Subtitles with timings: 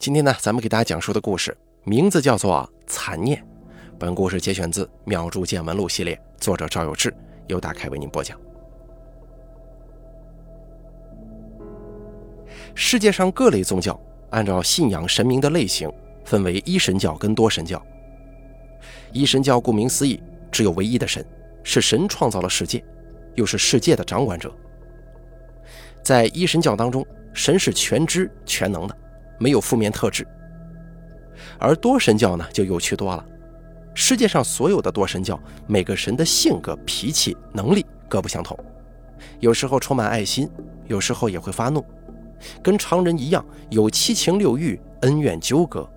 [0.00, 1.54] 今天呢，咱们给大家讲述的故事
[1.84, 3.38] 名字叫做《残念》。
[3.98, 7.14] 本故事节选自《妙著见闻录》系列，作者赵有志，
[7.48, 8.40] 由大凯为您播讲。
[12.74, 14.00] 世界上各类宗教
[14.30, 15.92] 按照信仰神明的类型，
[16.24, 17.84] 分为一神教跟多神教。
[19.12, 20.18] 一神教顾名思义，
[20.50, 21.22] 只有唯一的神，
[21.62, 22.82] 是神创造了世界，
[23.34, 24.50] 又是世界的掌管者。
[26.02, 28.96] 在一神教当中，神是全知全能的。
[29.40, 30.24] 没有负面特质，
[31.58, 33.26] 而多神教呢就有趣多了。
[33.94, 38.56] 世界上所有的多神教，每个神的性格、脾气、能力各不相同，
[39.40, 40.48] 有时候充满爱心，
[40.86, 41.84] 有时候也会发怒，
[42.62, 45.88] 跟常人一样有七情六欲、恩怨纠葛，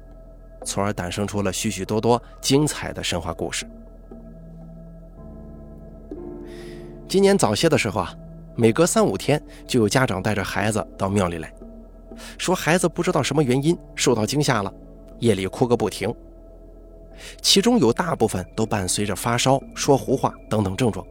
[0.65, 3.67] 从而诞生出了许许多多精彩的神话故事。
[7.07, 8.15] 今年早些的时候啊，
[8.55, 11.53] 每隔三五天就有家长带着孩子到庙里来。
[12.37, 14.73] 说孩子不知道什么原因受到惊吓了，
[15.19, 16.13] 夜里哭个不停。
[17.41, 21.05] 其中有大部分都伴随着发烧、说胡话等等症状。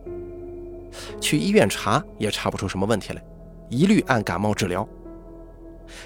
[1.20, 3.22] 去医院查也查不出什么问题来，
[3.68, 4.86] 一律按感冒治疗。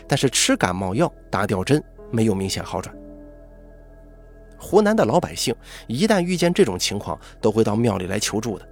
[0.06, 2.94] 但是吃感冒药、打吊针没有明显好转。
[4.58, 5.54] 湖南的老百姓
[5.86, 8.68] 一旦遇见这种情况，都会到庙里来求助的。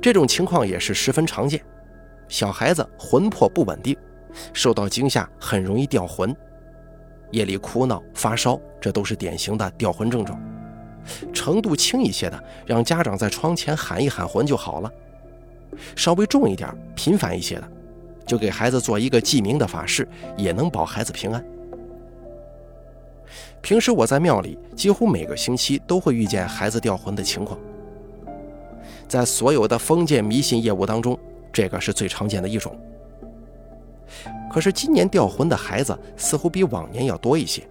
[0.00, 1.64] 这种情况也是十分常见，
[2.28, 3.96] 小孩子魂魄不稳定。
[4.52, 6.34] 受到惊吓很容易掉魂，
[7.30, 10.40] 夜里哭闹、发烧，这都是典型的掉魂症状。
[11.32, 14.90] 程度轻一些的，让家长在窗前喊一喊魂就好了；
[15.94, 17.68] 稍微重一点、频繁一些的，
[18.26, 21.44] 就给孩子做一个记名的法事，也能保孩子平安。
[23.60, 27.58] 平时我在庙里，几乎每个星期都会遇见孩子掉魂的情况。
[29.06, 31.18] 在所有的封建迷信业务当中，
[31.52, 32.74] 这个是最常见的一种。
[34.54, 37.68] 可是今年掉魂的孩子似乎比往年要多一些，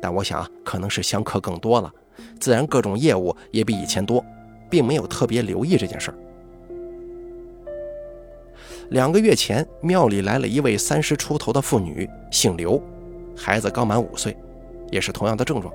[0.00, 1.92] 但我想啊，可能是香客更多了，
[2.40, 4.24] 自然各种业务也比以前多，
[4.70, 6.14] 并没有特别留意这件事儿。
[8.88, 12.82] 两个月前，庙里来了一位三十出头的妇女，姓刘，
[13.36, 14.34] 孩子刚满五岁，
[14.90, 15.70] 也是同样的症状。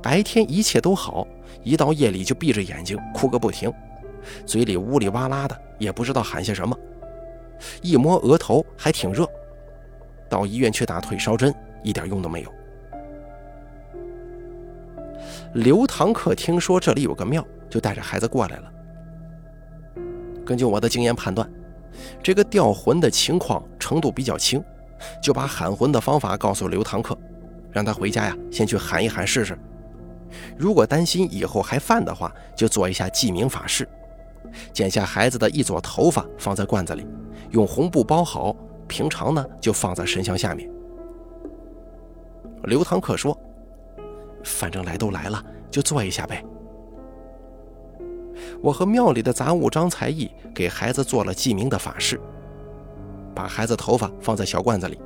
[0.00, 1.26] 白天一切都好，
[1.64, 3.74] 一到夜里就闭着眼睛哭个不停，
[4.46, 6.78] 嘴里呜里哇啦的，也不知道喊些什么。
[7.82, 9.28] 一摸额头还挺热，
[10.28, 12.52] 到医院去打退烧针，一点用都没有。
[15.54, 18.72] 刘堂客听说这里有个庙，就带着孩子过来了。
[20.44, 21.48] 根据我的经验判断，
[22.22, 24.62] 这个掉魂的情况程度比较轻，
[25.22, 27.16] 就把喊魂的方法告诉刘堂客，
[27.72, 29.58] 让他回家呀先去喊一喊试试。
[30.56, 33.88] 如果担心以后还犯的话，就做一下记名法事，
[34.72, 37.06] 剪下孩子的一撮头发放在罐子里。
[37.50, 38.54] 用红布包好，
[38.88, 40.70] 平常呢就放在神像下面。
[42.64, 43.38] 刘堂客说
[44.42, 46.44] ：“反正来都来了，就做一下呗。”
[48.60, 52.20] 我和庙里的杂物张才艺给孩子做了记名的法事，
[53.34, 55.00] 把孩子头发放在小罐子里，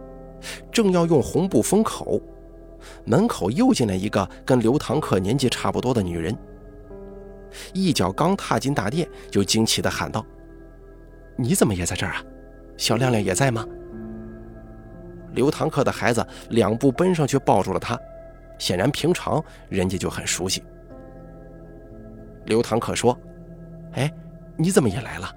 [0.73, 2.21] 正要用红布封口，
[3.05, 6.37] 门口又进来一个跟刘堂客年纪差不多的女人，
[7.73, 10.25] 一脚刚踏进大殿，就惊奇地喊道
[11.37, 12.23] ：“你怎么也在这儿啊？”
[12.77, 13.67] 小亮亮也在吗？
[15.33, 17.99] 刘堂客的孩子两步奔上去抱住了他，
[18.59, 20.63] 显然平常人家就很熟悉。
[22.47, 23.17] 刘堂客说
[23.95, 24.13] ：“哎，
[24.57, 25.35] 你怎么也来了？”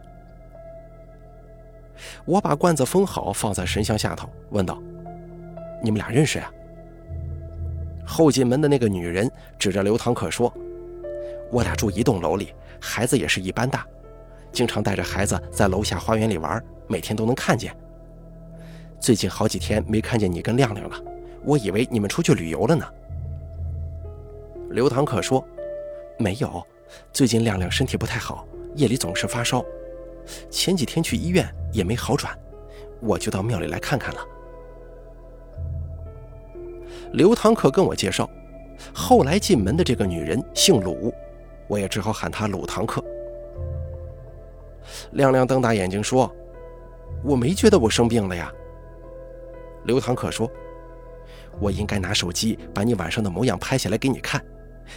[2.26, 4.82] 我把罐子封好，放在神像下头，问道
[5.84, 6.50] ：“你们俩认识呀？”
[8.06, 10.52] 后进门的那个女人指着刘堂客说
[11.54, 13.86] ：“我俩住一栋楼里，孩子也是一般大，
[14.52, 17.74] 经常带着孩子在楼下花园里玩。”每天都能看见。
[19.00, 21.02] 最近好几天没看见你跟亮亮了，
[21.44, 22.86] 我以为你们出去旅游了呢。
[24.70, 25.44] 刘堂客说
[26.20, 26.62] ：“没有，
[27.14, 29.64] 最近亮亮身体不太好，夜里总是发烧，
[30.50, 32.38] 前几天去医院也没好转，
[33.00, 34.20] 我就到庙里来看看了。”
[37.14, 38.30] 刘堂客跟我介绍，
[38.94, 41.14] 后来进门的这个女人姓鲁，
[41.74, 43.04] 我也只好喊她鲁堂客。
[45.14, 46.32] 亮亮瞪大眼睛说。
[47.24, 48.52] 我没觉得我生病了呀。
[49.86, 50.50] 刘堂客说
[51.58, 54.44] ：“我应该拿手机把你晚上的模样拍下来给你看，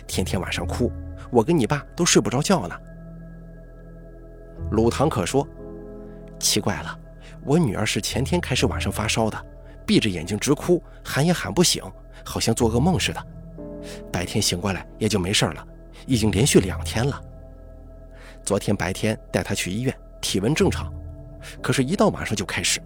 [0.08, 0.90] 天天晚上哭，
[1.30, 2.76] 我跟你爸都睡不着觉呢。”
[4.72, 5.46] 鲁堂客说
[6.40, 6.98] ：“奇怪了，
[7.44, 9.46] 我女儿是前天开始晚上发烧的，
[9.86, 11.80] 闭着眼睛直哭，喊也喊不醒，
[12.24, 13.26] 好像做噩梦似的。
[14.10, 15.64] 白天醒过来也就没事了，
[16.06, 17.20] 已经连续两天了。
[18.44, 20.92] 昨天白天带他去医院，体温正常。”
[21.62, 22.80] 可是，一到晚上就开始。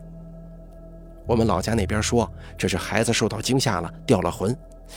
[1.26, 4.56] 我们老家那边说这是孩子受到惊吓了，掉了魂，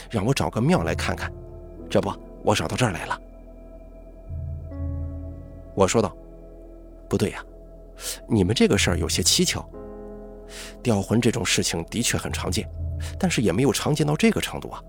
[0.09, 1.31] 让我找个庙来看看。
[1.89, 2.11] 这不，
[2.43, 3.19] 我找到这儿来了。”
[5.75, 6.15] 我说道
[7.09, 7.43] ：“不对呀，
[8.27, 9.67] 你们这个事儿有些蹊跷。
[10.81, 12.69] 掉魂这种事情的确很常见，
[13.17, 14.81] 但是也没有常见到这个程度啊。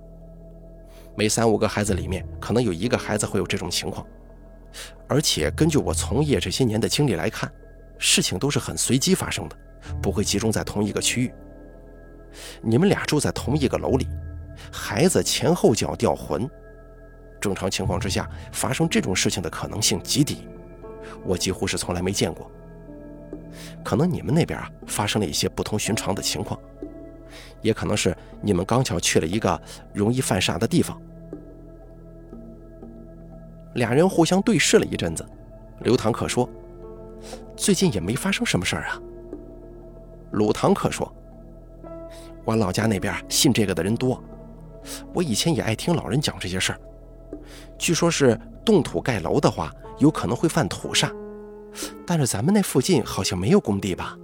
[1.16, 4.06] 每三五个孩子里面，可能有一个孩子会有这种情况。
[5.06, 7.50] 而且根据我从业这些年的经历来看，
[7.98, 9.56] 事情都是很随机发生的，
[10.02, 11.32] 不会集中在同一个区域。
[12.60, 14.08] 你们俩住在同一个楼里，
[14.72, 16.50] 孩子前后脚掉魂，
[17.40, 20.48] 正常情况之下发生这种事情的可能性极低。”
[21.22, 22.50] 我几乎是从来没见过，
[23.84, 26.58] 可能你们那边啊发生了一些不同寻常的情况，
[27.62, 29.60] 也可能是你们刚巧去了一个
[29.92, 31.00] 容易犯煞的地方。
[33.74, 35.24] 俩人互相对视了一阵子，
[35.80, 36.48] 刘唐可说
[37.56, 39.00] ：“最近也没发生什么事儿啊。”
[40.32, 41.12] 鲁唐可说
[42.44, 44.22] ：“我老家那边信这个的人多，
[45.12, 46.80] 我以前也爱听老人讲这些事儿，
[47.78, 51.08] 据说是动土盖楼的话。”有可能会犯土煞，
[52.04, 54.18] 但是咱们那附近好像没有工地吧？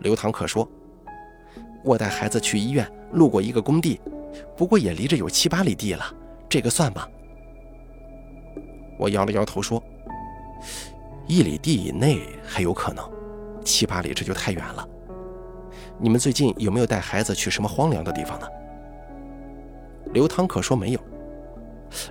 [0.00, 0.68] 刘唐可说
[1.84, 4.00] ：“我带孩子去医院，路过一个工地，
[4.56, 6.04] 不过也离着有七八里地了，
[6.48, 7.06] 这个算吗？”
[8.98, 9.82] 我摇了摇头说
[11.28, 13.08] ：“一里地以内还有可能，
[13.64, 14.86] 七八里这就太远了。
[15.98, 18.46] 你们最近有没有带孩子去什么荒凉的地方呢？”
[20.12, 21.00] 刘唐可说没有。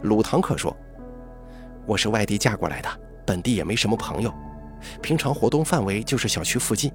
[0.04, 0.76] 鲁唐可说。
[1.86, 2.90] 我是外地嫁过来的，
[3.26, 4.34] 本地也没什么朋友，
[5.02, 6.92] 平常活动范围就是小区附近，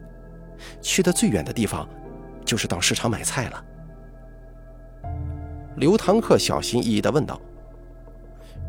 [0.82, 1.88] 去的最远的地方
[2.44, 3.64] 就是到市场买菜了。
[5.76, 7.40] 刘堂客小心翼翼地问道：“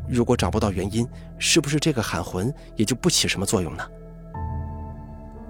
[0.08, 3.84] 如果找不到原因，是不是这个喊魂也就不起什么作用呢？”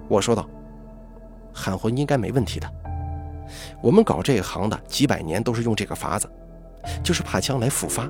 [0.10, 0.50] 我说道
[1.54, 2.70] ：“喊魂应该没问题的，
[3.81, 6.30] 我们搞这一行的几百年都是用这个法子，
[7.04, 8.10] 就是怕将来复发。”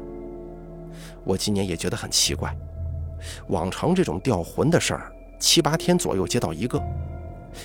[1.25, 2.53] 我今年也觉得很奇怪，
[3.47, 6.81] 往常这种掉魂的事儿，七八天左右接到一个，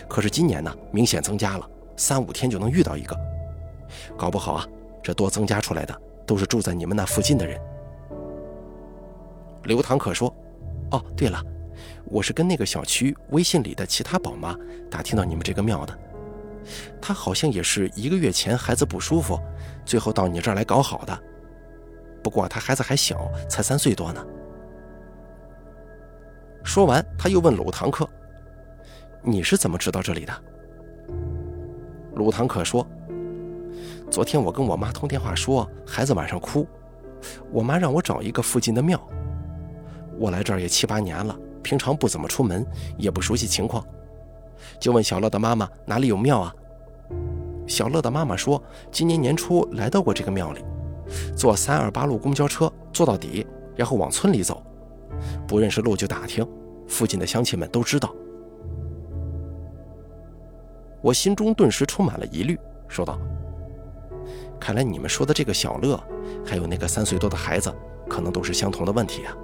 [0.09, 1.69] 可是今年呢，明显增加了，
[1.99, 3.15] 三五天就能遇到一个，
[4.17, 4.67] 搞不好啊，
[5.03, 7.61] 这多增加出来的都是住在你们那附近的人。
[9.65, 10.33] 刘堂可说
[10.93, 11.43] ：“哦，对了，
[12.05, 14.56] 我是跟那个小区微信里的其他宝妈
[14.89, 15.99] 打听到你们这个庙的，
[17.03, 19.39] 她好像也是一个月前孩子不舒服，
[19.85, 21.19] 最后到你这儿来搞好的。”
[22.23, 24.25] 不过她孩子还小，才三岁多呢。
[26.62, 28.09] 说完，他又问鲁堂客
[29.23, 30.33] ：“你是怎么知道这里的？”
[32.19, 32.85] 鲁堂客说
[34.11, 36.67] ：“昨天我跟我妈通电话，说孩子晚上哭，
[37.53, 39.00] 我妈让我找一个附近的庙。
[40.19, 42.67] 我来这儿也七八年了，平常不怎么出门，
[42.97, 43.87] 也不熟悉情况，
[44.81, 46.53] 就问小乐的妈妈哪里有庙啊？
[47.69, 48.61] 小乐的妈妈说，
[48.91, 50.65] 今年年初来到过这个庙里。”
[51.37, 54.61] 坐三二八路公交车坐到底，然后往村里走，
[55.47, 56.44] 不认识路就打听，
[56.88, 58.12] 附近的乡亲们都知道。
[61.00, 62.59] 我心中顿时充满了疑虑，
[62.89, 63.19] 说道
[64.59, 66.03] ：“看来你们说的这个小乐，
[66.45, 67.73] 还有那个三岁多的孩子，
[68.09, 69.37] 可能都是相同的问题啊。”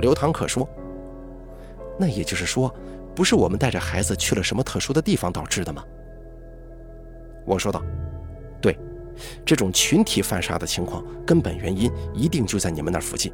[0.00, 0.68] 刘堂可说
[1.98, 2.72] ：“那也就是说，
[3.14, 5.82] 不是我们带着孩子去了什么特殊的地方导致的吗？”
[7.46, 7.82] 我说道
[8.60, 8.78] ：“对。”
[9.46, 13.32] 这种群体犯杀的情况，根本原因一定就在你们那附近，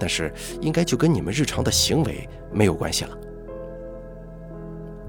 [0.00, 3.16] 但是应该就跟你们日常的行为没有关系了。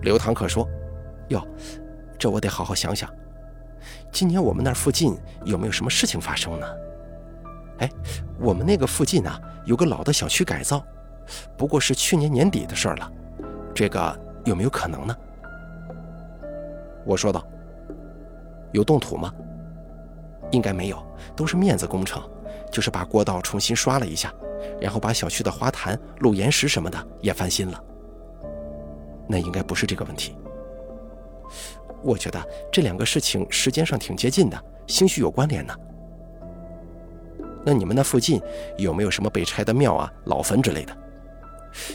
[0.01, 0.67] 刘堂客说
[1.29, 1.46] ：“哟，
[2.17, 3.10] 这我得好好想想。
[4.12, 6.67] 今年我们那附近有没有什么事情发生呢？
[7.79, 7.89] 哎，
[8.39, 9.31] 我们那个附近呢，
[9.65, 10.84] 有个老的小区改造，
[11.58, 13.12] 不过是去年年底的事儿了，
[13.74, 15.15] 这个有没有可能呢？”
[17.05, 17.46] 我说道
[18.74, 19.34] ：“有动土吗？”
[20.51, 21.01] 应该没有，
[21.36, 22.22] 都是面子工程，
[22.72, 24.34] 就是把过道重新刷了一下，
[24.81, 27.84] 然后把小区的花坛、路岩石什么的也翻新了。
[29.31, 30.35] 那应该不是这个问题。
[32.03, 35.73] 我觉得这两个事情时间上挺接近的，兴许有关联呢。
[37.63, 38.41] 那你们那附近
[38.77, 40.97] 有没有什么被拆的庙啊、老坟之类的？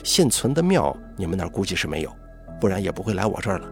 [0.02, 2.10] 现存的庙你们那估计是没有，
[2.58, 3.68] 不然也不会来我这儿了。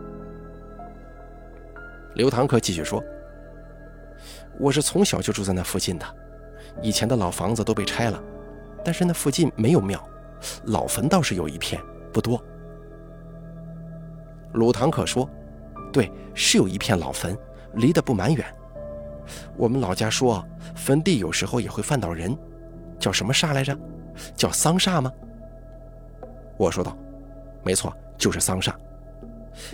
[2.14, 3.02] 刘堂客继续说。
[4.61, 6.06] 我是从小就住在那附近的，
[6.80, 8.23] 以前的老房子都被拆了，
[8.85, 10.00] 但是那附近没有庙，
[10.66, 12.40] 老坟倒是有一片，不多。
[14.55, 15.29] 鲁堂可说
[15.93, 17.37] ：“对，是有一片老坟，
[17.75, 18.47] 离得不蛮远。
[19.57, 20.45] 我们老家说，
[20.75, 22.37] 坟地有时候也会犯到人，
[22.99, 23.77] 叫什么煞来着？
[24.37, 25.13] 叫丧煞吗？”
[26.57, 26.97] 我说道
[27.65, 28.73] ：“没错，就是丧煞。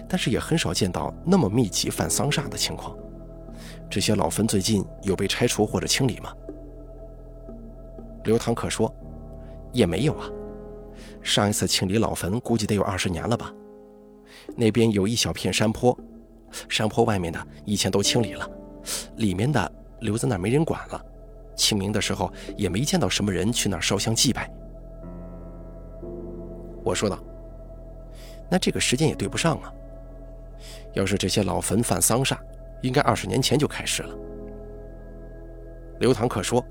[0.09, 2.97] 但是也很少见到那么密集犯丧煞的情况。
[3.91, 6.33] 这些老坟最近有被拆除或者清理吗？
[8.25, 8.95] 刘堂可说，
[9.73, 10.27] 也没有啊。
[11.23, 13.53] 上一次清理老坟估计得有二十年了吧。
[14.57, 15.97] 那边有一小片山坡，
[16.69, 18.49] 山坡外面的以前都清理了，
[19.17, 21.05] 里面的留在那儿没人管了。
[21.57, 24.51] 清明的时候也没见到什么人去那儿烧香祭拜。
[26.83, 27.19] 我说道
[28.51, 29.73] ：“那这个时间也对不上啊。
[30.95, 32.39] 要是这些老坟犯丧煞，
[32.81, 34.15] 应该二十年前就开始了。”
[36.01, 36.65] 刘堂可说：“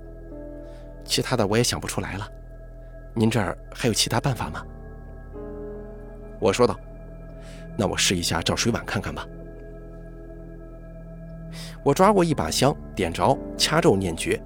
[1.05, 2.27] 其他的我也想不出来了，
[3.13, 4.65] 您这儿还有其他办法吗？”
[6.41, 6.75] 我说道
[7.79, 9.25] ：“那我试一下找水碗看看吧。”
[11.81, 14.38] 我抓过一把香，点着，掐咒念诀，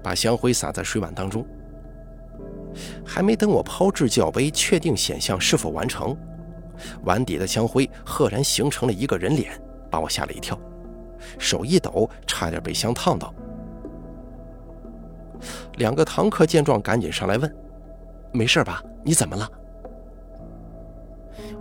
[0.00, 1.44] 把香灰撒在水碗当中。
[3.04, 6.16] 还没等我抛掷教杯，确定显像是否完成，
[7.02, 10.56] 碗底的香灰赫然形成了一个人脸，把我吓了一跳，
[11.38, 13.34] 手一抖，差点被香烫到。
[15.78, 17.52] 两个堂客见状，赶紧上来问
[18.32, 18.80] ：“没事吧？
[19.02, 19.50] 你怎么了？”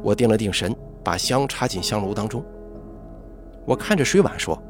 [0.03, 0.75] 我定了定神，
[1.06, 2.44] 把香插进香炉当中。
[3.66, 4.62] 我看着水碗说：“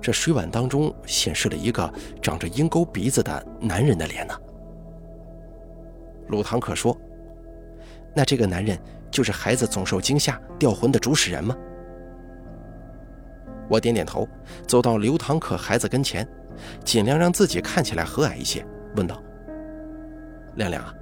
[0.00, 1.92] 这水碗当中显示了一个
[2.22, 4.34] 长着鹰钩鼻子的男人的脸呢。”
[6.28, 6.96] 鲁堂可说
[8.14, 8.78] ：“那这个男人
[9.10, 11.56] 就是孩子总受惊吓掉魂的主使人吗？”
[13.68, 14.26] 我点点头，
[14.66, 16.26] 走到刘堂可孩子跟前，
[16.84, 18.64] 尽量让自己看起来和蔼一些，
[18.96, 19.20] 问道
[20.56, 20.94] ：“亮亮啊，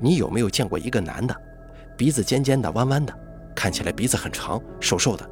[0.00, 1.36] 你有没有见过一个男的，
[1.96, 3.14] 鼻子尖尖的、弯弯的，
[3.54, 5.28] 看起来鼻子很长、瘦瘦的，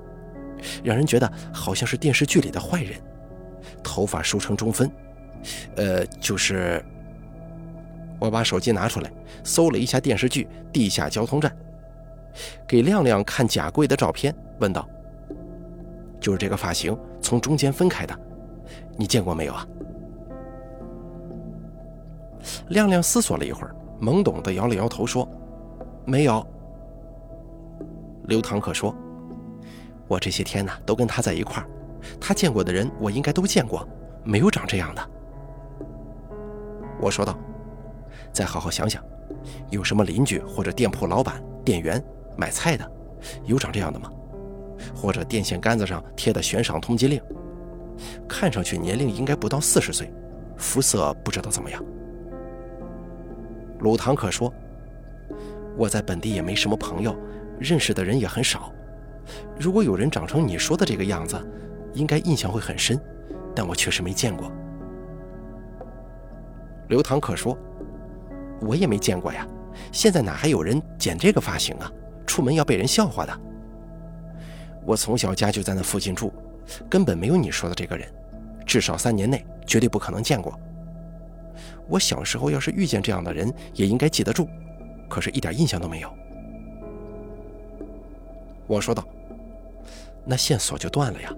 [0.83, 2.95] 让人觉得好像是电视剧里的坏人，
[3.83, 4.90] 头发梳成中分，
[5.76, 6.85] 呃，就是……”
[8.21, 9.11] 我把手机拿出来，
[9.42, 11.50] 搜了一下电视剧《地下交通站》，
[12.69, 14.88] 给亮亮看贾贵的照片，问道
[16.21, 18.16] ：“就是这个发型，从中间分开的，
[18.97, 19.66] 你见过没有啊？”
[22.69, 25.28] 亮亮思索了一会儿，懵懂地摇了摇头，说
[26.04, 26.47] ：“没有。”
[28.28, 28.94] 刘堂可说
[30.09, 31.68] ：“我这些天呢，都跟他在一块儿，
[32.21, 33.87] 他见过的人，我应该都见过，
[34.25, 35.11] 没有长这样的。”
[37.00, 37.37] 我说道。
[38.32, 39.04] 再好好想想，
[39.68, 42.02] 有什么邻居或者店铺老板、店员
[42.35, 42.92] 买菜的，
[43.44, 44.11] 有长这样的吗？
[44.94, 47.21] 或者电线杆子上贴的悬赏通缉令，
[48.26, 50.11] 看上去年龄应该不到四十岁，
[50.56, 51.85] 肤色不知道怎么样。
[53.80, 54.50] 鲁堂可说
[55.76, 57.16] ：“我在本地也没什么朋友，
[57.58, 58.72] 认识的人也很少。
[59.58, 61.38] 如果有人长成你说的这个样子，
[61.94, 63.00] 应该印象会很深，
[63.54, 64.50] 但我确实没见过。”
[66.88, 67.56] 刘唐可说。
[68.64, 69.44] 我也没见过呀，
[69.90, 71.90] 现在哪还有人剪这个发型啊？
[72.24, 73.40] 出门要被人笑话的。
[74.86, 76.32] 我从小家就在那附近住，
[76.88, 78.08] 根本没有你说的这个人，
[78.64, 80.56] 至少三年内绝对不可能见过。
[81.88, 84.48] 我小时候要是遇见这样的人，也应该记得住，
[85.12, 86.11] 可是一点印象都没有。
[88.66, 89.07] 我说道
[90.25, 91.31] ：“那线索就断了呀。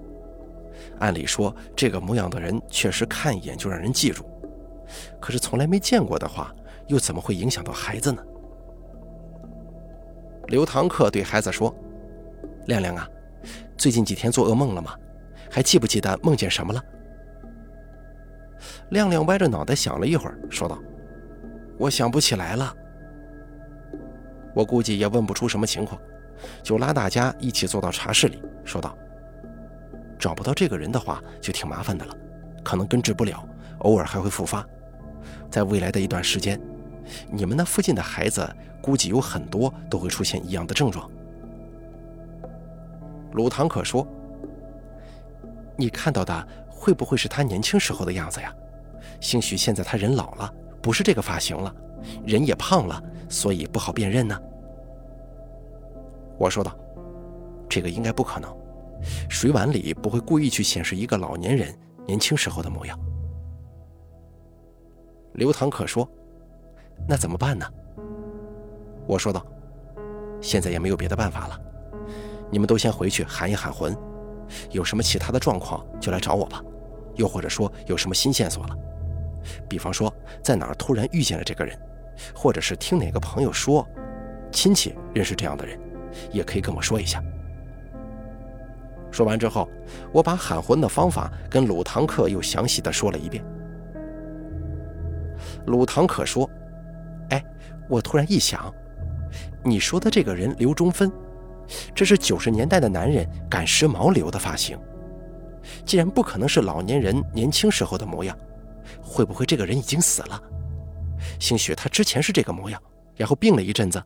[0.99, 4.23] 按理说，这个模样的人确实看一眼就让人记住，
[5.19, 6.55] 可是从来没见过的话。”
[6.87, 8.23] 又怎么会影响到孩子呢？
[10.49, 11.75] 刘堂客对孩子说
[12.69, 13.09] ：“亮亮啊，
[13.75, 14.95] 最近几天做噩梦了吗？
[15.49, 16.83] 还记不记得梦见什么了？”
[18.91, 20.77] 亮亮歪着脑袋想了一会儿，说道
[21.79, 22.71] ：“我想不起来了。
[24.55, 26.01] 我估计也问不出什么情况，
[26.63, 28.97] 就拉大家一起坐到茶室里，说道
[30.17, 32.15] ：‘找不到这个人的话，就挺麻烦的了，
[32.63, 33.47] 可能根治不了，
[33.79, 34.65] 偶尔还会复发，
[35.51, 36.59] 在未来的一段时间。’”
[37.29, 41.07] 你们那附近的孩子，估计有很多都会出现一样的症状。
[43.33, 44.07] 鲁唐可说
[45.77, 48.51] ：“你看到的会不会是他年轻时候的样子呀？
[49.19, 51.71] 兴许现在他人老了，不是这个发型了，
[52.25, 54.39] 人也胖了，所以不好辨认呢。”
[56.37, 56.75] 我说道
[57.69, 58.55] ：“这个应该不可能，
[59.29, 61.73] 水碗里不会故意去显示一个老年人
[62.05, 62.99] 年轻时候的模样。”
[65.33, 66.09] 刘堂可说。
[67.05, 67.65] 那怎么办呢？
[69.05, 69.45] 我说道
[70.39, 71.59] ：“现在也没有别的办法了，
[72.49, 73.93] 你们都先回去喊一喊魂，
[74.71, 76.63] 有什么其他的状况就来找我吧。
[77.15, 78.75] 又或者说有什么新线索了，
[79.67, 81.77] 比方说在哪儿突然遇见了这个人，
[82.33, 83.87] 或者是听哪个朋友说
[84.51, 85.79] 亲戚认识这样的人，
[86.31, 87.23] 也可以跟我说一下。”
[89.11, 89.69] 说完之后，
[90.11, 93.43] 我把喊魂的方法跟鲁堂客又详细的说了一遍。
[95.65, 96.49] 鲁堂可说。
[97.29, 97.43] 哎，
[97.89, 98.71] 我突然一想，
[99.63, 101.11] 你说的这个人刘中芬，
[101.93, 104.77] 这是九十年代的男人赶时髦留的发型。
[105.85, 108.37] 既然不可能是老年人年轻时候的模样，
[109.01, 110.39] 会不会这个人已经死了？
[111.39, 112.81] 兴许他之前是这个模样，
[113.15, 114.01] 然后病了一阵子，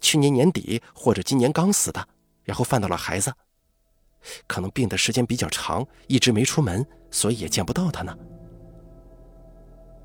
[0.00, 2.08] 去年年底或者今年刚死的，
[2.44, 3.32] 然后犯到了孩子。
[4.46, 8.16] 可能病的时间比较长，一直没出门，所以也见不到他呢。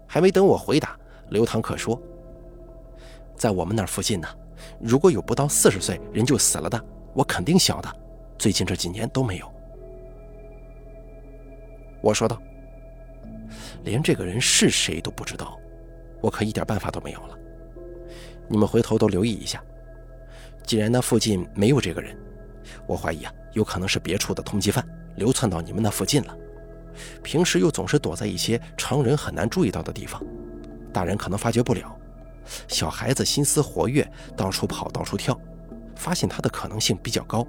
[0.07, 0.97] 还没等我回答，
[1.29, 1.99] 刘堂可说
[3.35, 4.27] ：“在我们那附近呢，
[4.79, 6.79] 如果有不到四十岁人就死了的，
[7.13, 7.93] 我肯定晓得。
[8.37, 9.51] 最近这几年都没有。”
[11.99, 12.39] 我说道
[13.83, 15.59] ：“连这个人是谁都不知道，
[16.23, 17.37] 我可一点办法都没有了。
[18.47, 19.61] 你们回头都留意一下，
[20.65, 22.17] 既然那附近没有这个人，
[22.87, 24.83] 我怀疑啊。”有可能是别处的通缉犯
[25.15, 26.35] 流窜到你们那附近了，
[27.21, 30.19] 平时又总是躲在一些常人很难注意到的地方，
[30.91, 31.95] 大人可能发觉不了，
[32.67, 35.39] 小孩子心思活跃，到处跑到处跳，
[35.95, 37.45] 发现他的可能性比较高。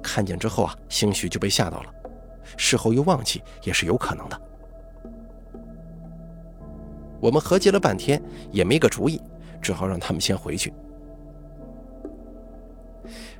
[0.00, 1.92] 看见之后啊，兴许就被吓到了，
[2.56, 4.40] 事后又忘记也是有可能的。
[7.26, 9.20] 我们合计了半天也没个主意，
[9.60, 10.72] 只好让他们先回去。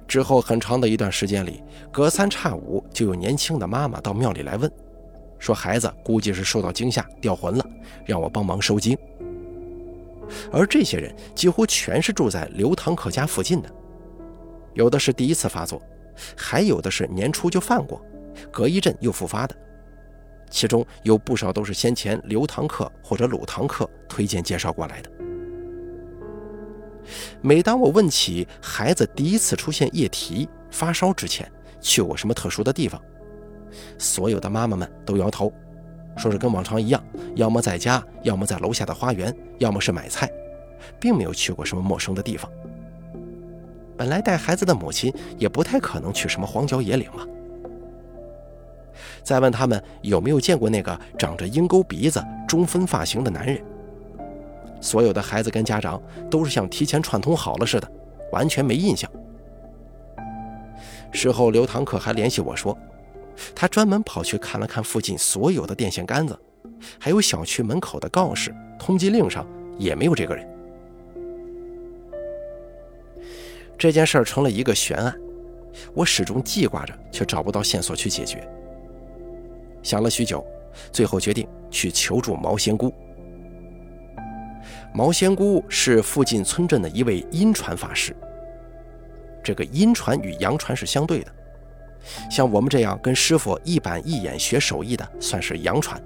[0.09, 1.62] 之后很长的一段时间里，
[1.93, 4.69] 隔三差五就有年轻的妈妈到庙里来问，
[5.38, 7.64] 说孩子估计是受到惊吓掉魂了，
[8.05, 8.99] 让我帮忙收惊。
[10.50, 13.71] 而这些人几乎全是住在刘堂客家附近的，
[14.75, 15.81] 有的是第一次发作，
[16.37, 18.05] 还有的是年初就犯过，
[18.50, 19.57] 隔一阵又复发的，
[20.50, 25.11] 其中有不少都是先前刘堂客或者鲁堂客推荐介绍过来的。
[27.41, 31.50] 每当我问起孩子第一次出现液啼、发烧之前
[31.81, 33.00] 去过什么特殊的地方，
[33.99, 35.53] 所有的妈妈们都摇头，
[36.17, 37.03] 说是跟往常一样，
[37.37, 40.29] 要么在家，要么在楼下的花园，要么是买菜，
[40.99, 42.50] 并没有去过什么陌生的地方。
[43.97, 47.26] 本来带孩子的母亲也不太可能去什么荒郊野岭了。
[49.23, 53.63] 再问他们有没有见过那个长着鹰钩鼻子、中分发型的男人。
[54.80, 57.91] 所有的孩子跟家长都是像提前串通好了似的，
[58.30, 59.11] 完全没印象。
[61.13, 62.76] 事后，刘堂客还联系我说，
[63.54, 66.39] 他专门跑去看了看附近所有的电线杆子，
[66.99, 69.47] 还有小区门口的告示、通缉令上
[69.78, 70.47] 也没有这个人。
[73.78, 75.15] 这件事儿成了一个悬案，
[75.95, 78.47] 我始终记挂着，却找不到线索去解决。
[79.86, 80.44] 想了许久，
[80.90, 82.92] 最后决定去求助毛仙姑。
[84.92, 88.12] 毛仙姑是附近村镇的一位阴传法师。
[89.44, 91.32] 这个阴传与阳传是相对的，
[92.28, 96.02] 像我们这样跟师傅一板一眼学手艺的，算是阳传。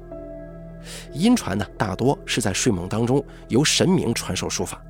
[1.14, 4.84] 阴传呢，大多是在睡梦当中由神明传授术法，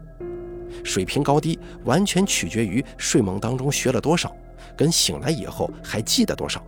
[0.83, 4.35] 水平高低完全取决于睡梦当中学了多少，
[4.77, 6.61] 跟醒来以后还记得多少。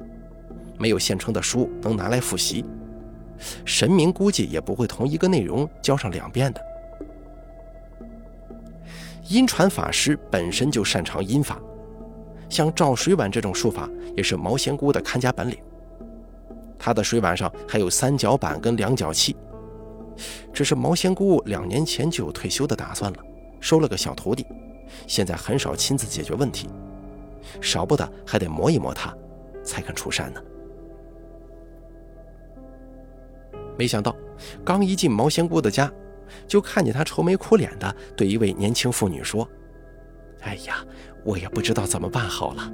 [0.83, 2.65] 没有现成的书能拿来复习，
[3.65, 6.61] 神明估计也不会同一个内容教上两遍的。
[9.29, 11.61] 阴传法师本身就擅长阴法，
[12.49, 15.57] 像照水碗这种术法也是毛仙姑的看家本领。
[16.81, 19.37] 他的水碗上还有三角板跟量角器，
[20.53, 23.19] 只是毛仙姑两年前就有退休的打算了，
[23.61, 24.45] 收了个小徒弟，
[25.07, 26.69] 现在很少亲自解决问题，
[27.61, 29.17] 少不得还得磨一磨他，
[29.63, 30.43] 才肯出山呢。
[33.79, 34.15] 没想到，
[34.65, 35.91] 刚一进毛仙姑的家。
[36.49, 39.47] 就看见她愁眉苦脸的对一位年轻妇女说
[40.41, 40.83] ：“哎呀，
[41.25, 42.73] 我也不知道怎么办好了。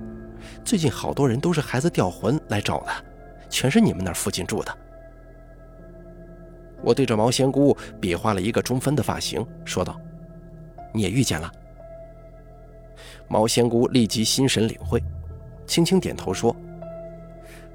[0.64, 2.90] 最近好多人都是孩子掉魂来找的，
[3.50, 4.78] 全是你们那附近住的。”
[6.82, 10.00] 我对着毛仙姑比划了一个中分的发型，说道
[10.94, 11.50] ：“你也遇见了。”
[13.26, 15.02] 毛仙姑立即心神领会，
[15.66, 16.54] 轻轻点头说：“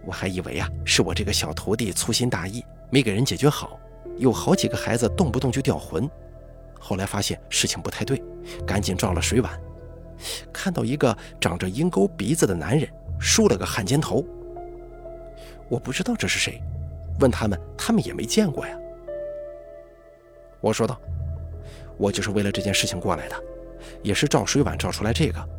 [0.07, 3.79] 我还以为啊，是我这个小徒弟粗心大意，没给人解决好。”
[4.17, 6.07] 有好几个孩子动不动就掉魂，
[6.79, 8.21] 后来发现事情不太对，
[8.63, 9.59] 赶紧照了水碗，
[10.53, 12.87] 看到一个长着鹰钩鼻子的男人，
[13.19, 14.23] 梳了个汉奸头。
[15.67, 16.61] 我不知道这是谁，
[17.19, 18.77] 问他们，他们也没见过呀。
[20.61, 21.01] 我说道
[21.97, 23.35] ：“我就是为了这件事情过来的，
[24.03, 25.49] 也是照水碗照出来这个。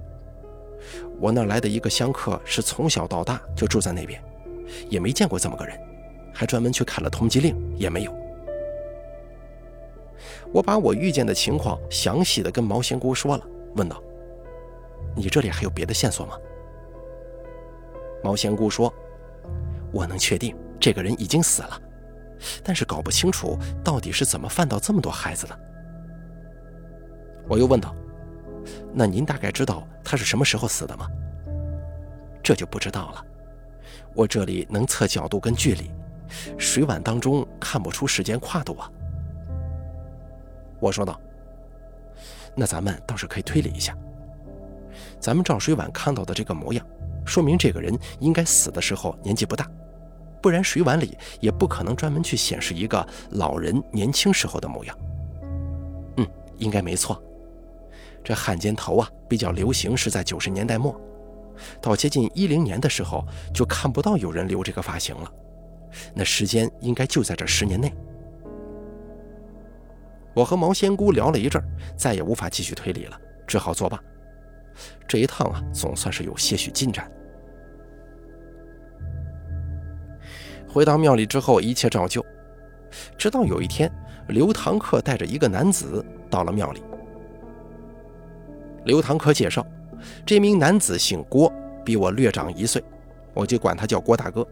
[1.19, 4.23] 我那来的一个香客是从小到大就住在那边，
[4.89, 5.77] 也没见过这么个人，
[6.35, 8.15] 还专门去看了通缉令，也没有。”
[10.53, 14.03] 我把我遇见的情况详细的跟毛仙姑说了，问道
[15.17, 16.37] ：“你这里还有别的线索吗？”
[18.23, 18.93] 毛仙姑说
[19.93, 21.81] ：“我能确定这个人已经死了，
[22.63, 25.59] 但是搞不清楚到底是怎么犯到这么多孩子的。”
[27.49, 27.95] 我又问道
[28.93, 31.07] ：“那您大概知道他是什么时候死的吗？
[32.43, 33.25] 这就不知道了。
[34.15, 35.91] 我这里能测角度跟距离，
[36.59, 38.91] 水碗当中看不出时间跨度啊。
[40.81, 41.21] 我说道
[42.55, 43.97] ：“那咱们倒是可以推理一下。
[45.19, 46.87] 咱们照水碗看到的这个模样，
[47.25, 49.71] 说明这个人应该死的时候年纪不大，
[50.43, 54.99] 不然水碗里也不可能专门去显示一个老人年轻时候的模样。
[56.17, 56.27] 嗯，
[56.59, 57.23] 应该没错。
[58.23, 60.95] 这汉奸头啊，比较流行是在九十年代末。”
[61.81, 65.33] 到接近一零年的时候，就看不到有人留这个发型了。
[66.15, 67.93] 那时间应该就在这十年内。
[70.35, 71.63] 我和毛仙姑聊了一阵，
[71.97, 74.03] 再也无法继续推理了，只好作罢。
[75.07, 77.11] 这一趟啊，总算是有些许进展。
[80.69, 82.25] 回到庙里之后，一切照旧。
[83.17, 83.91] 直到有一天，
[84.29, 86.83] 刘堂客带着一个男子到了庙里。
[88.85, 89.65] 刘堂客介绍。
[90.27, 91.51] 这名男子姓郭，
[91.83, 92.83] 比我略长一岁，
[93.33, 94.47] 我就管他叫郭大哥。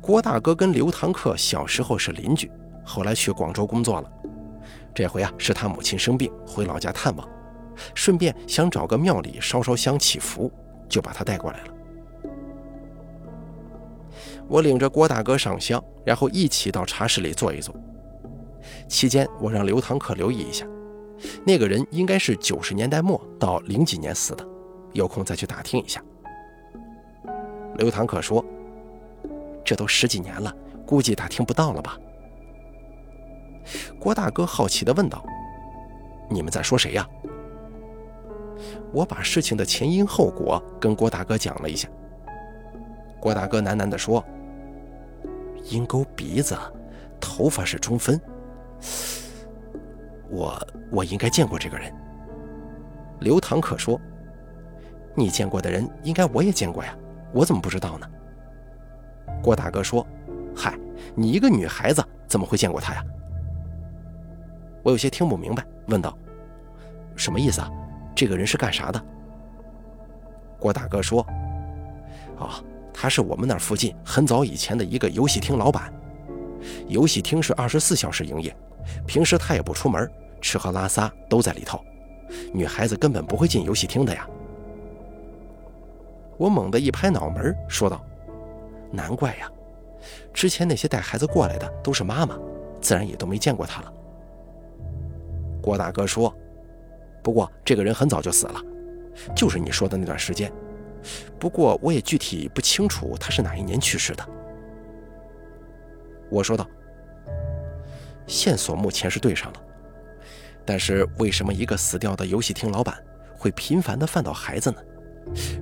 [0.00, 2.50] 郭大哥跟刘堂客小时候是邻居，
[2.84, 4.10] 后来去广州工作了。
[4.94, 7.28] 这回啊，是他母亲生病，回老家探望，
[7.94, 10.50] 顺便想找个庙里烧烧香祈福，
[10.88, 11.66] 就把他带过来了。
[14.48, 17.74] 我领着郭大哥上香，然后一起到茶室里坐一坐。
[18.88, 20.64] 期间，我让刘堂客留意一下。
[21.44, 24.46] 那个人应该是九十年代末到零几年死的，
[24.92, 26.02] 有空再去打听一下。
[27.76, 28.44] 刘堂客说
[29.66, 30.54] ：“这都十几年了，
[30.86, 31.98] 估计打听不到了吧？”
[33.98, 35.22] 郭大哥好奇地问道
[36.30, 37.06] ：“你们在说谁呀？”
[38.92, 41.88] 我把事情的前因后果跟郭大哥讲了一下。
[43.20, 44.24] 郭大哥喃喃地说
[45.68, 46.56] ：“鹰钩鼻子，
[47.20, 48.18] 头发是中分。”
[50.30, 51.92] 我我应该见过这个人。
[53.18, 54.00] 刘堂可说
[55.16, 56.96] ：“你见过的人，应该我也见过呀，
[57.32, 58.08] 我怎么不知道呢？”
[59.42, 60.06] 郭大哥说
[60.54, 60.78] ：“嗨，
[61.14, 63.04] 你一个女孩子怎么会见过他呀？”
[64.82, 66.16] 我有些听不明白，问道
[67.16, 67.70] ：“什么意思啊？
[68.14, 69.04] 这个人是干啥的？”
[70.58, 71.26] 郭大哥说
[72.38, 72.50] ：“哦，
[72.92, 75.92] 他是我们那附近很早以前的一个游戏厅老板，
[76.88, 78.54] 游戏厅是二十四小时营业。”
[79.04, 80.08] 平时他也不出门，
[80.40, 81.84] 吃喝拉撒都在里头，
[82.52, 84.24] 女孩子根本不会进游戏厅的呀。
[86.36, 88.00] 我猛地一拍脑门，说道
[88.90, 89.50] ：“难怪呀，
[90.32, 92.38] 之前那些带孩子过来的都是妈妈，
[92.80, 93.92] 自然也都没见过他了。”
[95.62, 96.34] 郭大哥说
[97.22, 98.60] ：“不过这个人很早就死了，
[99.34, 100.52] 就是你说的那段时间。
[101.38, 104.28] 不过我也具体不清楚他是哪一年去世的。”
[106.30, 106.66] 我说道。
[108.26, 109.62] 线索目前是对上了，
[110.64, 113.00] 但是为什么一个死掉的游戏厅老板
[113.38, 114.78] 会频繁的犯到孩子呢？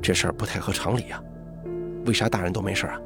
[0.01, 1.23] 这事儿不太合常理呀。
[2.07, 2.99] 为啥大人都没事啊？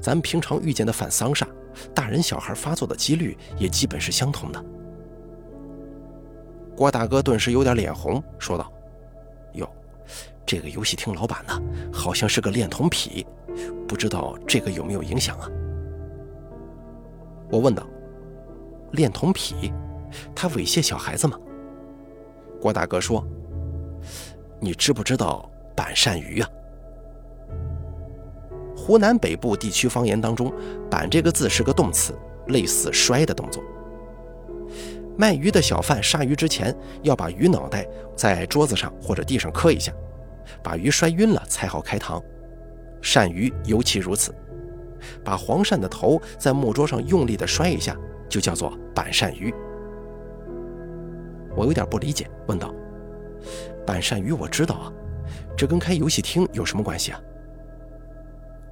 [0.00, 1.46] 咱们平常遇见的犯丧煞，
[1.94, 4.64] 大人小孩发作的几率也基本是相同的。
[6.76, 8.72] 郭大哥顿时有点脸红，说道
[9.54, 9.68] ：“哟，
[10.46, 11.60] 这个游戏厅老板呢，
[11.92, 13.26] 好像是个恋童癖，
[13.86, 15.48] 不知道这个有没有影响啊？”
[17.50, 17.86] 我问道。
[18.92, 19.70] 恋童癖，
[20.34, 21.38] 他猥亵小孩子吗？
[22.58, 23.22] 郭大哥说
[24.58, 26.48] ：“你知不知道板鳝鱼啊？
[28.88, 30.50] 湖南北部地区方言当中，
[30.90, 32.14] 板这个字是个动词，
[32.46, 33.62] 类似摔的动作。
[35.14, 39.92] 卖鱼的小贩杀鱼之前，要把鱼脑袋在桌子上或者地上磕一下，
[40.62, 42.18] 把鱼摔晕了才好开膛。
[43.02, 44.34] 鳝鱼尤其如此，
[45.22, 47.94] 把黄鳝的头在木桌上用力的摔一下。”
[48.26, 49.52] 就叫做板鳝鱼。
[51.54, 52.74] 我有点不理解，问道
[53.86, 54.92] ：“板鳝鱼我知道啊，
[55.54, 57.20] 这跟开游戏厅有什么关系啊？”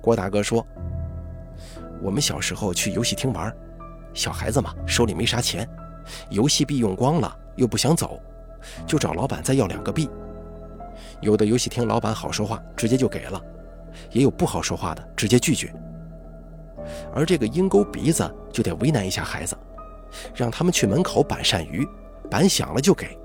[0.07, 0.65] 郭大哥说
[2.01, 3.53] ：“我们小时候去游戏厅玩，
[4.15, 5.69] 小孩子嘛，手里没啥钱，
[6.31, 8.21] 游戏币用光了，又不想走，
[8.87, 10.09] 就找老板再要两个币。
[11.21, 13.41] 有的游戏厅老板好说话，直接就给了；
[14.13, 15.75] 也有不好说话的，直接拒绝。”
[17.13, 19.59] 而这个鹰钩鼻子就得为难一下孩子，
[20.37, 21.85] 让他们去门口板鳝鱼，
[22.31, 23.19] 板响了就给。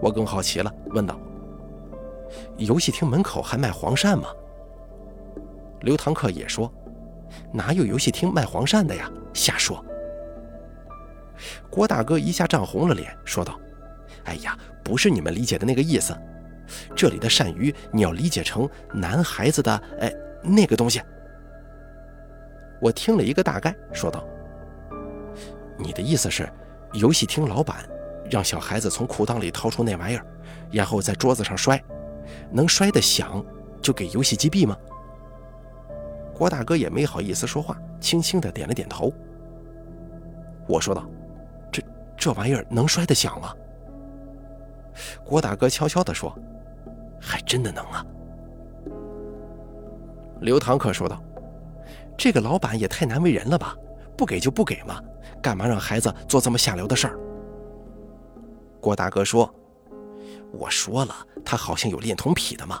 [0.00, 1.18] 我更好奇了，问道
[2.56, 4.28] ：“游戏厅门口还卖黄鳝吗？”
[5.82, 6.72] 刘堂客也说
[7.52, 9.10] ：“哪有游戏厅卖黄鳝的呀？
[9.32, 9.84] 瞎说！”
[11.70, 13.58] 郭大哥一下涨红了脸，说道
[14.24, 16.16] ：“哎呀，不是你们理解的那个意思，
[16.96, 20.12] 这里的鳝鱼你要理解成男孩子的哎
[20.42, 21.00] 那个东西。”
[22.80, 24.24] 我听了一个大概，说道
[25.78, 26.48] ：“你的意思是，
[26.92, 27.88] 游戏厅老板
[28.30, 30.26] 让小孩子从裤裆里掏出那玩意儿，
[30.72, 31.82] 然后在桌子上摔，
[32.50, 33.44] 能摔得响
[33.80, 34.76] 就给游戏机币吗？
[36.38, 39.12] 郭大哥也没好意思说话，轻轻的点了点头。
[40.68, 41.04] 我说道
[41.72, 41.82] ：“这
[42.16, 43.52] 这玩意儿能摔得响吗？”
[45.26, 46.32] 郭大哥悄悄地说
[47.20, 48.06] ：“还真的能啊。”
[50.40, 51.20] 刘堂客说道
[52.16, 53.74] ：“这个老板也太难为人了吧？
[54.16, 55.02] 不给就不给嘛，
[55.42, 57.18] 干嘛让孩子做这么下流的事儿？”
[58.80, 59.52] 郭大哥说
[60.54, 61.12] ：“我说了，
[61.44, 62.80] 他好像有恋童癖的嘛，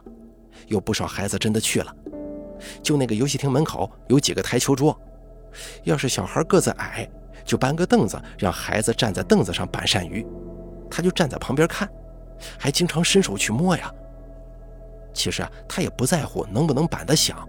[0.68, 1.92] 有不少孩子真的去了。
[2.82, 4.98] 就那个游戏厅门口有几个台球桌，
[5.84, 7.08] 要是小孩个子矮，
[7.44, 10.26] 就搬个凳子，让孩子站在凳子上板鳝鱼，
[10.90, 11.88] 他就站在旁边看，
[12.58, 13.92] 还经常伸手去摸呀。”
[15.14, 17.48] 其实啊，他也不在乎能不能板得响，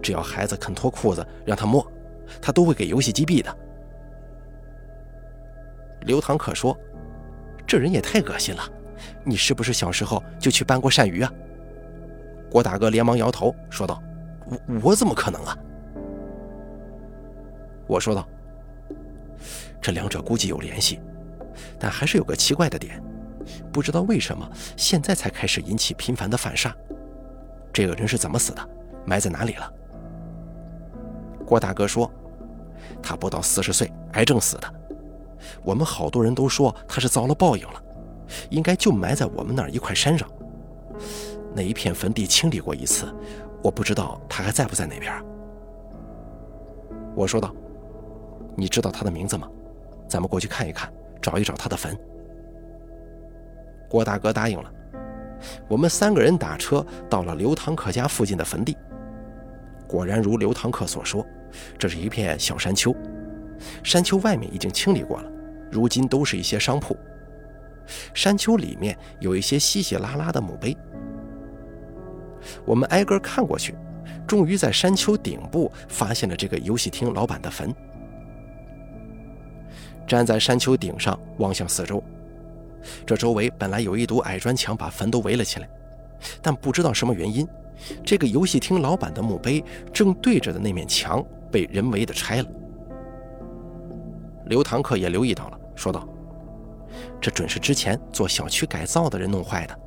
[0.00, 1.84] 只要孩子肯脱裤子让他摸，
[2.40, 3.56] 他都会给游戏机币的。
[6.02, 6.76] 刘唐可说
[7.66, 8.62] ：“这人也太恶心了，
[9.24, 11.32] 你是不是小时候就去搬过鳝鱼啊？”
[12.50, 14.00] 郭大哥连忙摇头说道
[14.52, 15.56] ：“我我怎么可能啊？”
[17.88, 18.26] 我说道
[19.80, 21.00] ：“这两者估计有联系，
[21.78, 23.02] 但还是有个奇怪的点。”
[23.72, 26.72] 不知道为什么现在才开始引起频繁的反杀。
[27.72, 28.68] 这个人是怎么死的？
[29.04, 29.72] 埋在哪里了？
[31.44, 32.08] 郭大哥说，
[33.02, 34.74] 他不到四十岁，癌症死的。
[35.64, 37.82] 我们好多人都说他是遭了报应了，
[38.48, 40.30] 应该就埋在我们那儿一块山上。
[41.52, 43.12] 那一片坟地清理过一次，
[43.62, 45.12] 我不知道他还在不在那边。
[47.14, 47.54] 我说道
[48.56, 49.48] ：“你知道他的名字吗？
[50.08, 51.96] 咱们过去看一看，找一找他的坟。”
[53.88, 54.72] 郭大哥答应了，
[55.68, 58.76] 我们三个人打车到了刘堂客家附近的坟地。
[59.86, 61.24] 果然如刘堂客所说，
[61.78, 62.94] 这是一片小山丘，
[63.84, 65.30] 山丘外面已经清理过了，
[65.70, 66.96] 如今都是一些商铺。
[68.14, 70.74] 山丘里面有一些稀稀拉拉的墓碑。
[72.64, 73.74] 我们挨个看过去，
[74.26, 77.74] 终于在山丘顶部发现了这个游戏厅老板的坟。
[80.06, 82.02] 站在山丘顶上望向四周。
[83.06, 85.68] 这周围本来有一堵矮砖墙，把坟都围了起来，
[86.42, 87.46] 但不知道什么原因，
[88.04, 92.48] 这个游戏厅老板的墓碑正对着的那面墙被人为的拆了。
[94.46, 96.06] 刘堂客也留意到了，说道
[97.22, 99.78] ：“这准是之前做小区改造的人弄坏的，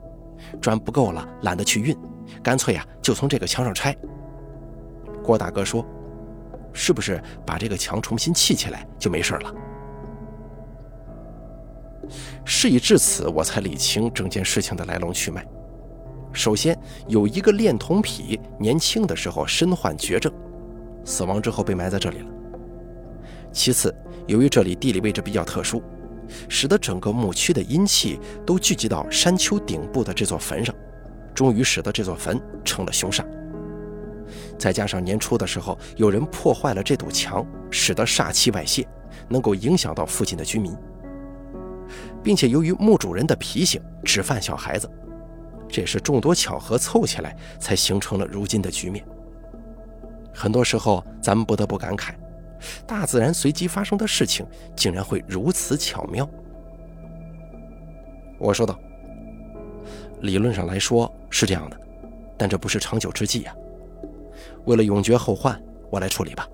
[0.62, 1.96] 砖不够了，懒得去运，
[2.44, 3.96] 干脆呀就从这个墙上拆。”
[5.24, 5.86] 郭大哥说
[6.74, 9.54] ：“是不是把这个墙重新砌起来就没事了？”
[12.46, 15.44] 事已至此，我才理清整件事情的来龙去脉。
[16.32, 20.32] 首先，有一个恋童癖，年轻的时候身患绝症，
[21.04, 22.28] 死亡之后被埋在这里了。
[23.52, 23.96] 其次，
[24.28, 25.82] 由于这里地理位置比较特殊，
[26.50, 30.76] 使得整个墓区的阴气都聚集到山丘顶部的这座坟上，
[31.36, 33.24] 终于使得这座坟成了凶煞。
[34.58, 38.88] 再加上年初的时候有人破坏了这堵墙，使得煞气外泄，
[39.30, 40.76] 能够影响到附近的居民。
[42.24, 44.90] 并且由于墓主人的脾性只犯小孩子，
[45.70, 49.06] 这也是众多巧合凑起来才形成了如今的局面。
[50.34, 52.16] 很多时候，咱们不得不感慨，
[52.88, 54.44] 大自然随机发生的事情
[54.76, 56.28] 竟然会如此巧妙。
[58.40, 58.80] 我说道
[60.22, 61.78] ：“理论上来说是这样的，
[62.38, 63.54] 但这不是长久之计呀。
[64.64, 66.48] 为了永绝后患，我来处理吧。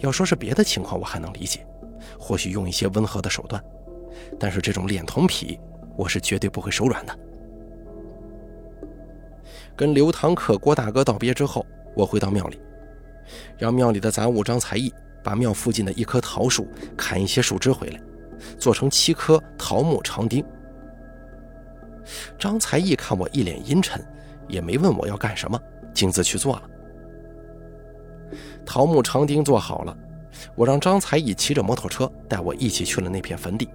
[0.00, 1.66] 要说是别的情况，我还能理解，
[2.18, 3.64] 或许用一些温和的手段。”
[4.38, 5.58] 但是这种恋童癖，
[5.96, 7.18] 我是绝对不会手软的。
[9.74, 11.64] 跟刘堂客郭大哥道别之后，
[11.96, 12.60] 我回到庙里，
[13.56, 17.98] 让庙里的杂物张才艺把庙附近的一棵桃树砍一些树枝回来，
[18.58, 20.44] 做成七颗桃木长钉。
[22.38, 24.04] 张才艺看我一脸阴沉，
[24.48, 25.60] 也没问我要干什么，
[25.92, 26.62] 径自去做了。
[28.66, 29.96] 桃木长钉做好了，
[30.54, 33.68] 我让张才艺骑着摩托车带我一起去了那片坟地。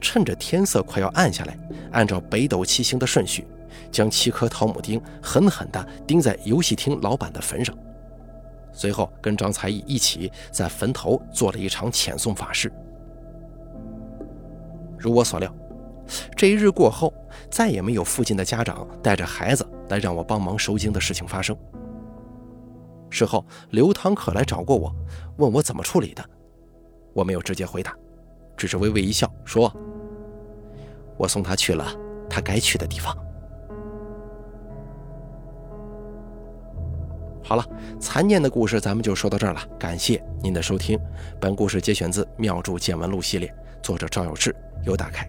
[0.00, 1.58] 趁着天色快要暗下来，
[1.92, 3.46] 按照北斗七星的顺序，
[3.90, 7.74] 将七颗桃木钉狠狠地钉在游戏厅老板的坟上。
[8.74, 12.72] 随后，跟张才艺一起在坟头做了一场遣送法事。
[14.98, 15.54] 如我所料，
[16.36, 17.12] 这一日过后，
[17.50, 21.56] 再也没有附近的家长带着孩子来让我帮忙收经的事情发生。
[23.10, 24.94] 事后，刘唐可来找过我，
[25.36, 26.24] 问我怎么处理的，
[27.12, 27.94] 我没有直接回答。
[28.56, 29.72] 只是微微一笑，说
[31.18, 31.86] ：“我送他去了
[32.28, 33.16] 他该去的地方。”
[37.44, 37.66] 好了，
[38.00, 39.60] 残念的故事咱们就说到这儿了。
[39.78, 40.98] 感谢您的收听，
[41.40, 45.28] 本故事节选自《妙著见闻录》系列，作者赵有志，由打开